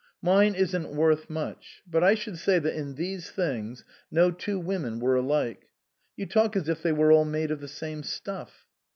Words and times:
"Mine 0.23 0.55
isn't 0.55 0.95
worth 0.95 1.29
much. 1.29 1.83
But 1.85 2.03
I 2.03 2.15
should 2.15 2.39
say 2.39 2.57
that 2.57 2.73
in 2.75 2.95
these 2.95 3.29
things 3.29 3.83
no 4.09 4.31
two 4.31 4.57
women 4.59 4.99
were 4.99 5.15
alike. 5.15 5.69
You 6.17 6.25
talk 6.25 6.55
as 6.55 6.67
if 6.67 6.81
they 6.81 6.91
were 6.91 7.11
all 7.11 7.23
made 7.23 7.51
of 7.51 7.59
the 7.61 7.67
same 7.67 8.01
stuff." 8.01 8.65